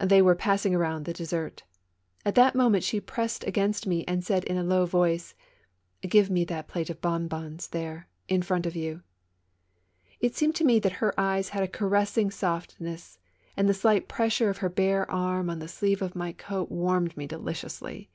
Tliej 0.00 0.22
were 0.24 0.34
passing 0.34 0.74
around 0.74 1.04
the 1.04 1.12
dessert. 1.12 1.62
At 2.26 2.34
that 2.34 2.56
moment 2.56 2.82
she 2.82 3.00
pressed 3.00 3.44
against 3.44 3.86
me 3.86 4.04
and 4.08 4.24
said, 4.24 4.42
in 4.42 4.56
a 4.56 4.64
low 4.64 4.84
voice: 4.84 5.36
''Give 6.02 6.28
me 6.28 6.42
that 6.46 6.66
plate 6.66 6.90
of 6.90 7.00
bonbons, 7.00 7.68
there, 7.68 8.08
in 8.26 8.42
front 8.42 8.66
of 8.66 8.74
you." 8.74 9.04
It 10.18 10.34
seemed 10.34 10.56
to 10.56 10.64
me 10.64 10.80
that 10.80 10.94
her 10.98 11.14
eyes 11.16 11.50
had 11.50 11.62
a 11.62 11.68
caressing 11.68 12.32
soft 12.32 12.80
ness, 12.80 13.20
and 13.56 13.68
the 13.68 13.72
slight 13.72 14.08
pressure 14.08 14.50
of 14.50 14.58
her 14.58 14.68
bare 14.68 15.08
arm 15.08 15.48
on 15.48 15.60
the 15.60 15.68
sleeve 15.68 16.02
of 16.02 16.16
my 16.16 16.32
coat 16.32 16.68
warmed 16.68 17.16
me 17.16 17.28
deliciously. 17.28 18.10